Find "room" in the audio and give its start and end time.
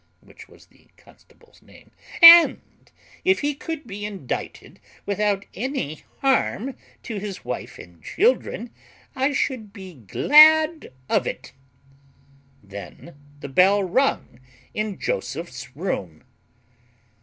15.75-16.23